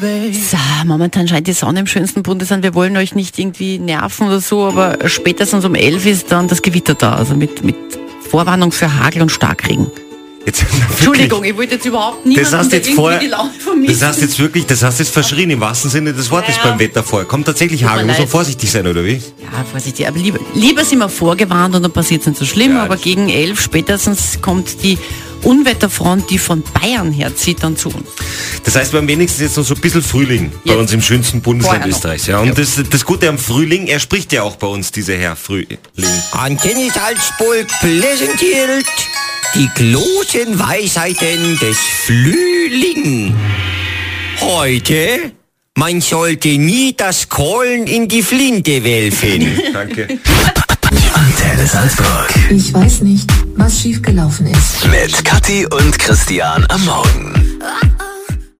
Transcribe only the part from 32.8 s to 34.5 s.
das Gute am Frühling, er spricht ja